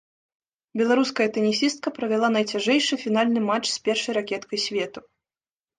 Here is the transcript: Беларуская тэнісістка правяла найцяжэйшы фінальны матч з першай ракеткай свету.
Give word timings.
Беларуская 0.81 1.27
тэнісістка 1.35 1.93
правяла 1.99 2.27
найцяжэйшы 2.37 2.93
фінальны 3.03 3.45
матч 3.53 3.65
з 3.75 3.79
першай 3.87 4.11
ракеткай 4.21 4.59
свету. 4.71 4.99